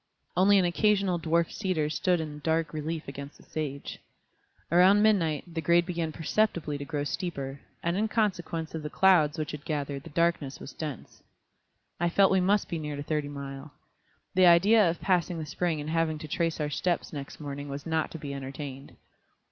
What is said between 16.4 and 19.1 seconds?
our steps next morning was not to be entertained.